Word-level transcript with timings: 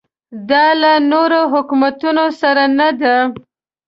دا 0.49 0.65
له 0.81 0.91
نورو 1.11 1.41
حکومتونو 1.53 2.25
سره 2.41 2.63
نه 2.79 2.89
ده. 3.01 3.15